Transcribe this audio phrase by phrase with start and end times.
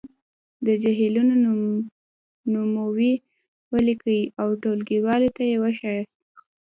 [0.65, 1.33] د جهیلونو
[2.51, 3.13] نومونويې
[3.73, 6.15] ولیکئ او ټولګیوالو ته یې وښایاست.